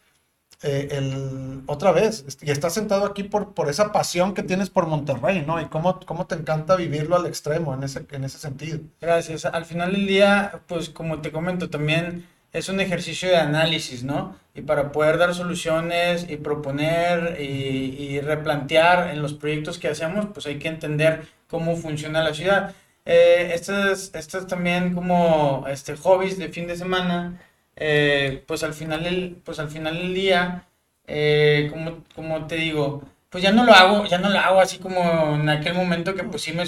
[0.62, 4.86] eh, el, otra vez, y estás sentado aquí por, por esa pasión que tienes por
[4.86, 5.60] Monterrey, ¿no?
[5.60, 8.80] Y cómo, cómo te encanta vivirlo al extremo en ese, en ese sentido.
[9.00, 9.44] Gracias.
[9.44, 14.36] Al final del día, pues como te comento, también es un ejercicio de análisis, ¿no?
[14.54, 20.46] Y para poder dar soluciones y proponer y, replantear en los proyectos que hacemos, pues
[20.46, 22.74] hay que entender cómo funciona la ciudad.
[23.04, 27.40] Eh, estas, estas también como este, hobbies de fin de semana
[27.76, 30.66] eh, pues, al final del, pues al final del día,
[31.06, 34.78] eh, como, como te digo, pues ya no lo hago, ya no lo hago así
[34.78, 36.64] como en aquel momento que pues sí me,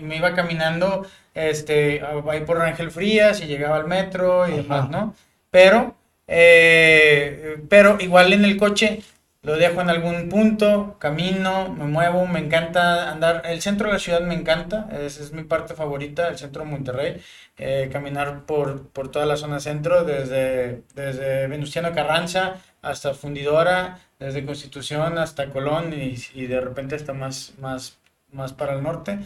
[0.00, 5.14] me, iba caminando este, ahí por Rangel Frías y llegaba al metro y demás, ¿no?
[5.50, 5.94] Pero,
[6.28, 9.00] eh, pero igual en el coche
[9.42, 13.42] lo dejo en algún punto, camino, me muevo, me encanta andar.
[13.46, 17.22] El centro de la ciudad me encanta, es mi parte favorita, el centro de Monterrey.
[17.56, 24.46] Eh, caminar por, por, toda la zona centro, desde, desde Venustiano Carranza hasta Fundidora, desde
[24.46, 27.98] Constitución hasta Colón y, y de repente hasta más, más,
[28.32, 29.18] más para el norte.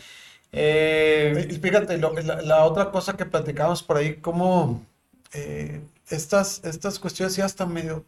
[0.52, 2.10] Eh, fíjate, la,
[2.42, 4.84] la, otra cosa que platicamos por ahí, cómo
[5.32, 8.04] eh, estas, estas cuestiones ya están medio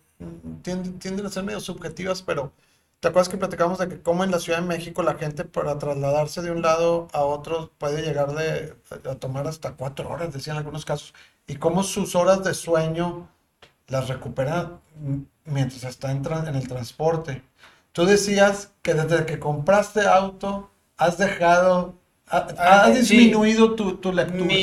[0.63, 2.53] tienden, a ser medio subjetivas, pero
[3.01, 5.79] ¿te acuerdas que platicamos de que como en la Ciudad de México la gente para
[5.79, 8.77] trasladarse de un lado a otro puede llegar de,
[9.09, 11.15] a tomar hasta cuatro horas, decían en algunos casos,
[11.47, 13.29] y cómo sus horas de sueño
[13.89, 14.81] las recupera
[15.45, 17.43] mientras está en, en el transporte?
[17.93, 21.95] Tú decías que desde que compraste auto has dejado
[22.29, 24.55] ha, ah, disminuido tu, tu, lectura.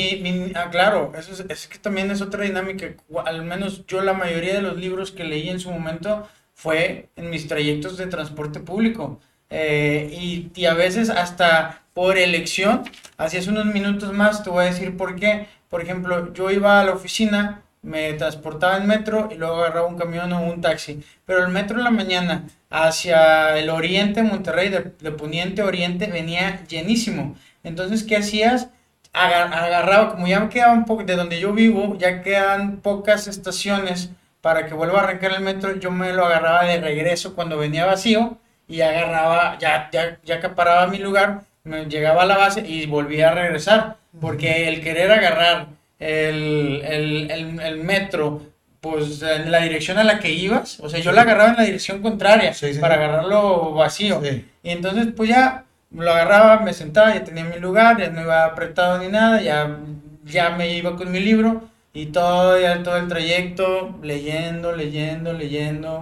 [0.54, 2.94] ah, claro, eso es, es, que también es otra dinámica.
[3.24, 7.30] Al menos yo la mayoría de los libros que leí en su momento fue en
[7.30, 9.20] mis trayectos de transporte público.
[9.50, 12.82] Eh, y, y, a veces hasta por elección,
[13.16, 15.46] hacías unos minutos más, te voy a decir por qué.
[15.70, 19.96] Por ejemplo, yo iba a la oficina, me transportaba en metro y luego agarraba un
[19.96, 21.02] camión o un taxi.
[21.24, 26.06] Pero el metro en la mañana hacia el oriente, Monterrey, de, de poniente a oriente,
[26.08, 27.36] venía llenísimo.
[27.64, 28.68] Entonces, ¿qué hacías?
[29.12, 34.66] Agarraba, como ya me quedaban poco, de donde yo vivo, ya quedan pocas estaciones para
[34.66, 38.36] que vuelva a arrancar el metro, yo me lo agarraba de regreso cuando venía vacío
[38.68, 43.30] y agarraba, ya, ya, ya acaparaba mi lugar, me llegaba a la base y volvía
[43.30, 48.42] a regresar, porque el querer agarrar el, el, el, metro
[48.80, 51.62] pues en la dirección a la que ibas, o sea, yo la agarraba en la
[51.62, 54.20] dirección contraria para agarrarlo vacío.
[54.62, 55.64] Y entonces, pues ya
[55.94, 59.78] lo agarraba, me sentaba, ya tenía mi lugar, ya no iba apretado ni nada, ya,
[60.24, 66.00] ya me iba con mi libro y todo, todo el trayecto leyendo, leyendo, leyendo,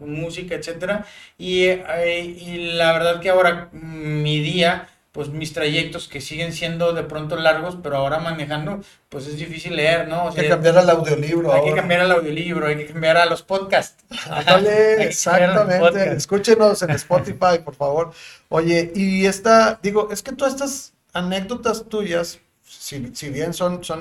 [0.00, 1.04] música, etcétera.
[1.36, 6.94] Y, eh, y la verdad que ahora mi día pues mis trayectos que siguen siendo
[6.94, 10.30] de pronto largos, pero ahora manejando, pues es difícil leer, ¿no?
[10.30, 11.52] hay que cambiar al audiolibro.
[11.52, 14.02] Hay que cambiar al audiolibro, hay que cambiar a los podcasts.
[14.98, 16.14] exactamente.
[16.14, 18.12] Escúchenos en Spotify, por favor.
[18.48, 24.00] Oye, y esta, digo, es que todas estas anécdotas tuyas, si, si bien son, son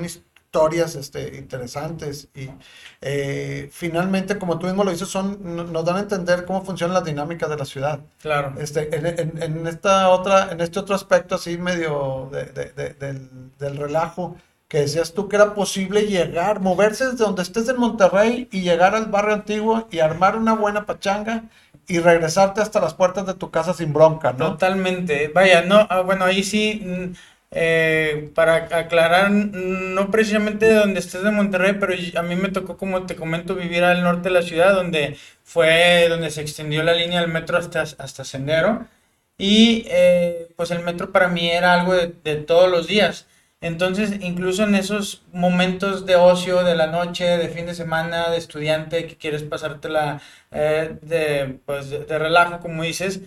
[0.51, 2.49] historias este, interesantes y
[2.99, 5.39] eh, finalmente, como tú mismo lo dices, son,
[5.71, 8.01] nos dan a entender cómo funciona la dinámica de la ciudad.
[8.21, 8.53] Claro.
[8.59, 13.77] Este, en, en, esta otra, en este otro aspecto así medio de, de, del, del,
[13.77, 14.35] relajo,
[14.67, 18.93] que decías tú que era posible llegar, moverse desde donde estés en Monterrey y llegar
[18.93, 21.45] al barrio antiguo y armar una buena pachanga
[21.87, 24.51] y regresarte hasta las puertas de tu casa sin bronca, ¿no?
[24.51, 25.29] Totalmente.
[25.33, 27.13] Vaya, no, ah, bueno, ahí sí
[27.51, 32.77] eh, para aclarar, no precisamente de donde estés de Monterrey, pero a mí me tocó,
[32.77, 36.93] como te comento, vivir al norte de la ciudad, donde fue donde se extendió la
[36.93, 38.87] línea del metro hasta, hasta Sendero.
[39.37, 43.27] Y eh, pues el metro para mí era algo de, de, todos los días.
[43.59, 48.37] Entonces, incluso en esos momentos de ocio, de la noche, de fin de semana, de
[48.37, 50.21] estudiante, que quieres pasártela
[50.51, 53.21] eh, de, pues, de relajo, como dices,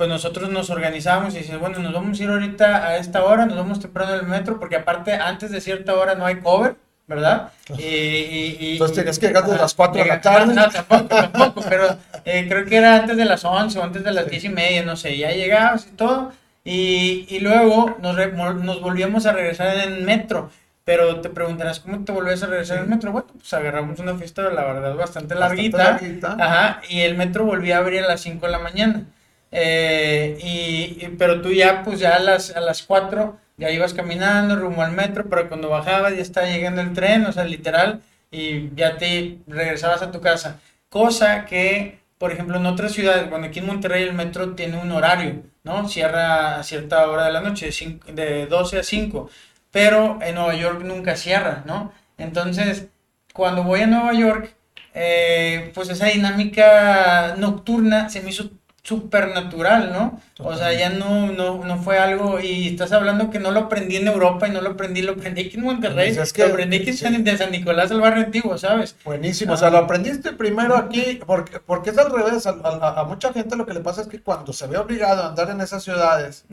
[0.00, 3.44] pues nosotros nos organizamos y decimos, bueno, nos vamos a ir ahorita a esta hora,
[3.44, 6.76] nos vamos temprano al metro, porque aparte antes de cierta hora no hay cover,
[7.06, 7.52] ¿verdad?
[7.76, 10.54] Y, y, Entonces tienes que llegar a las 4 de la tarde.
[10.54, 14.12] No, tampoco, tampoco, pero eh, creo que era antes de las 11 o antes de
[14.12, 16.32] las 10 y media, no sé, ya llegabas y todo,
[16.64, 18.16] y, y luego nos,
[18.54, 20.50] nos volvíamos a regresar en el metro.
[20.86, 23.12] Pero te preguntarás, ¿cómo te volvías a regresar en el metro?
[23.12, 25.76] Bueno, pues agarramos una fiesta, la verdad, bastante, larguita.
[25.76, 26.36] Bastante larguita.
[26.40, 29.04] Ajá, y el metro volvía a abrir a las 5 de la mañana.
[29.52, 34.56] Eh, y, pero tú ya, pues ya a las, a las 4 ya ibas caminando
[34.56, 38.74] rumbo al metro, pero cuando bajabas ya estaba llegando el tren, o sea, literal, y
[38.74, 40.60] ya te regresabas a tu casa.
[40.88, 44.92] Cosa que, por ejemplo, en otras ciudades, bueno, aquí en Monterrey el metro tiene un
[44.92, 45.88] horario, ¿no?
[45.88, 47.70] Cierra a cierta hora de la noche,
[48.06, 49.30] de, de 12 a 5,
[49.70, 51.92] pero en Nueva York nunca cierra, ¿no?
[52.18, 52.88] Entonces,
[53.32, 54.54] cuando voy a Nueva York,
[54.94, 58.50] eh, pues esa dinámica nocturna se me hizo
[58.90, 60.20] supernatural, ¿no?
[60.40, 63.94] O sea, ya no, no, no fue algo, y estás hablando que no lo aprendí
[63.94, 66.78] en Europa y no lo aprendí, lo aprendí aquí en Monterrey, es que, lo aprendí
[66.78, 68.96] aquí en de San Nicolás, el barrio antiguo, ¿sabes?
[69.04, 73.54] Buenísimo, o sea, lo aprendiste primero aquí, porque, porque es al revés, a, mucha gente
[73.54, 76.44] lo que le pasa es que cuando se ve obligado a andar en esas ciudades,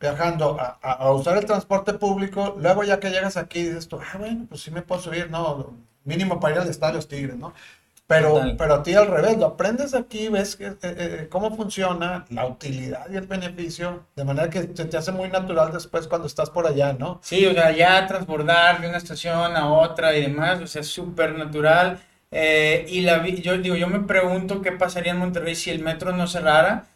[0.00, 4.16] viajando a, a, usar el transporte público, luego ya que llegas aquí dices tú, ah,
[4.18, 5.74] bueno, pues sí me puedo subir, ¿no?
[6.04, 7.52] Mínimo para ir al estadio Tigres, ¿no?
[8.06, 12.24] Pero, pero a ti al revés, lo aprendes aquí, ves que, eh, eh, cómo funciona,
[12.30, 16.28] la utilidad y el beneficio, de manera que se te hace muy natural después cuando
[16.28, 17.20] estás por allá, ¿no?
[17.24, 20.88] Sí, o sea, ya transbordar de una estación a otra y demás, o sea, es
[20.88, 21.98] súper natural.
[22.30, 26.12] Eh, y la, yo digo, yo me pregunto qué pasaría en Monterrey si el metro
[26.12, 26.86] no cerrara,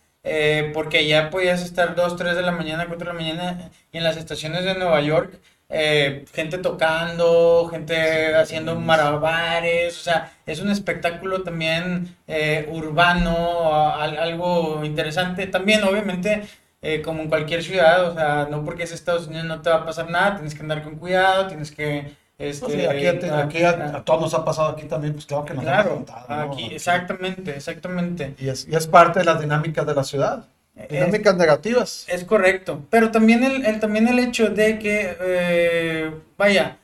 [0.74, 4.04] porque ya podías estar 2, 3 de la mañana, 4 de la mañana, y en
[4.04, 5.40] las estaciones de Nueva York
[5.72, 14.84] eh, gente tocando, gente haciendo marabares, o sea, es un espectáculo también eh, urbano, algo
[14.84, 15.46] interesante.
[15.46, 16.42] También, obviamente,
[16.82, 19.76] eh, como en cualquier ciudad, o sea, no porque es Estados Unidos no te va
[19.76, 22.18] a pasar nada, tienes que andar con cuidado, tienes que...
[22.36, 26.50] Este, aquí, a, todos nos ha pasado aquí también, pues claro que nos claro, contado,
[26.50, 28.34] aquí, exactamente, exactamente.
[28.38, 30.46] Y es, y es parte de la dinámica de la ciudad.
[30.88, 32.06] Dinámicas negativas.
[32.08, 32.84] Es correcto.
[32.90, 36.78] Pero también el, también el hecho de que, eh, vaya,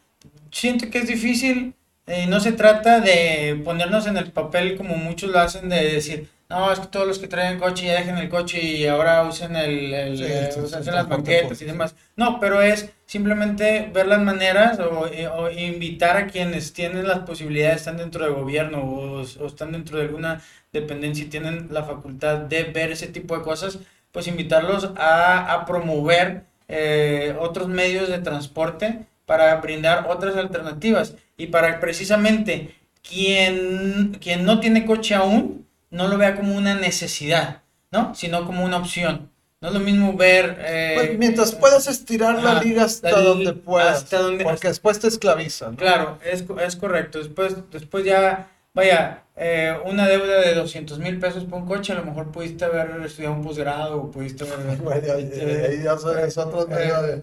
[0.51, 1.75] siento que es difícil
[2.07, 6.29] y no se trata de ponernos en el papel como muchos lo hacen de decir,
[6.49, 9.57] no, es que todos los que traen coche ya dejen el coche y ahora usen
[9.57, 10.51] el, el, eh,
[10.85, 11.97] las banquetas y demás.
[12.15, 17.21] No, pero es simplemente ver las maneras o, eh, o, invitar a quienes tienen las
[17.21, 20.41] posibilidades, están dentro del gobierno o, o, están dentro de alguna
[20.81, 23.79] dependencia y tienen la facultad de ver ese tipo de cosas,
[24.13, 31.49] pues invitarlos a, a promover eh, otros medios de transporte para brindar otras alternativas y
[31.49, 32.75] para precisamente
[33.09, 38.15] quien, quien no tiene coche aún, no lo vea como una necesidad, ¿no?
[38.15, 39.31] Sino como una opción.
[39.61, 40.59] No es lo mismo ver...
[40.61, 44.05] Eh, pues, mientras puedas estirar la liga hasta donde puedas.
[44.05, 45.77] Hasta donde, porque después te esclavizan.
[45.77, 47.19] Claro, es, es, correcto.
[47.19, 51.97] Después, después ya, vaya, eh, una deuda de 200 mil pesos por un coche, a
[51.97, 54.77] lo mejor pudiste haber estudiado un posgrado o pudiste haber...
[54.83, 55.93] bueno, ahí ya
[56.25, 57.23] es otra manera de...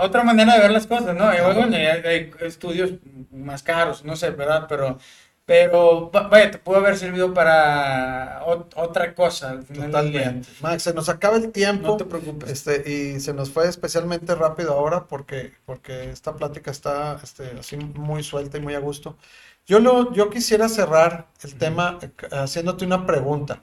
[0.00, 1.24] otra manera de ver las cosas, ¿no?
[1.24, 2.92] Bueno, hay estudios
[3.30, 4.66] más caros, no sé, ¿verdad?
[4.68, 4.98] Pero
[5.46, 10.48] pero vaya, te pudo haber servido para otra cosa al final Totalmente.
[10.62, 11.88] Max, se nos acaba el tiempo.
[11.88, 12.50] No te preocupes.
[12.50, 17.76] Este, y se nos fue especialmente rápido ahora porque, porque esta plática está este, así
[17.76, 19.18] muy suelta y muy a gusto.
[19.66, 23.62] Yo, lo, yo quisiera cerrar el tema eh, haciéndote una pregunta.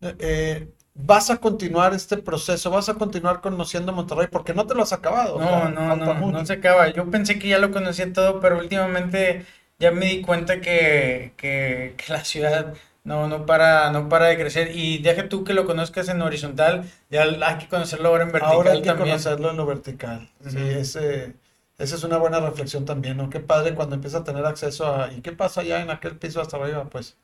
[0.00, 2.70] Eh, ¿Vas a continuar este proceso?
[2.70, 4.28] ¿Vas a continuar conociendo Monterrey?
[4.30, 5.38] Porque no te lo has acabado.
[5.38, 6.88] No, no, no, no se acaba.
[6.88, 9.44] Yo pensé que ya lo conocía todo, pero últimamente
[9.78, 12.72] ya me di cuenta que, que, la ciudad
[13.04, 14.74] no, no, para, no para de crecer.
[14.74, 18.56] Y deja tú que lo conozcas en horizontal, ya hay que conocerlo ahora en vertical.
[18.56, 20.30] Ahora hay que conocerlo en lo vertical.
[20.48, 21.34] Sí, ese,
[21.78, 23.30] esa es una buena reflexión también, ¿no?
[23.30, 25.12] Qué padre cuando empieza a tener acceso a...
[25.12, 26.88] ¿Y qué pasa allá en aquel piso hasta arriba?
[26.90, 27.16] Pues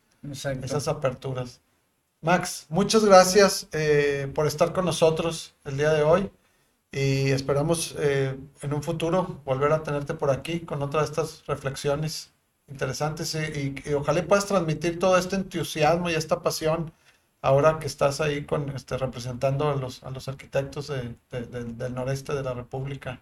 [0.63, 1.61] esas aperturas.
[2.23, 6.31] Max, muchas gracias eh, por estar con nosotros el día de hoy
[6.93, 11.47] y esperamos eh, en un futuro volver a tenerte por aquí con otras de estas
[11.47, 12.33] reflexiones
[12.69, 16.93] interesantes y, ojalá puedas transmitir todo este entusiasmo y esta pasión
[17.43, 21.65] ahora que estás ahí con este representando a los, a los arquitectos de, de- de-
[21.65, 23.21] del noreste de la República.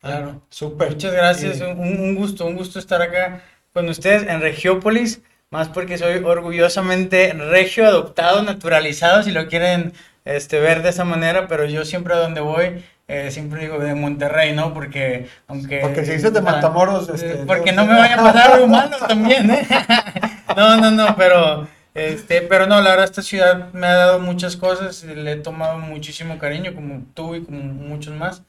[0.00, 0.40] Claro.
[0.48, 0.90] Súper.
[0.90, 3.42] Muchas gracias, un, un gusto, un gusto estar acá
[3.72, 9.92] con ustedes en Regiópolis, más porque soy orgullosamente regio, adoptado, naturalizado, si lo quieren
[10.24, 13.94] este, ver de esa manera, pero yo siempre a donde voy, eh, siempre digo de
[13.94, 14.72] Monterrey, ¿no?
[14.72, 15.80] Porque aunque...
[15.80, 18.96] Porque si dices de Matamoros, Ah, este, porque no me vaya a pasar algo malo
[19.06, 19.66] también, ¿eh?
[20.56, 21.68] No, no, no, pero...
[21.92, 25.36] Este, pero no, la verdad esta ciudad me ha dado muchas cosas, y le he
[25.36, 28.42] tomado muchísimo cariño, como tú y como muchos más.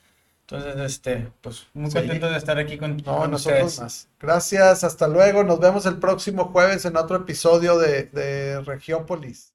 [0.52, 1.97] Entonces, este, pues muy Sí.
[1.97, 3.80] contento de estar aquí con, No, con nosotros ustedes.
[3.82, 4.10] más.
[4.20, 5.43] Gracias, hasta luego.
[5.43, 9.54] Nos vemos el próximo jueves en otro episodio de, de Regiópolis.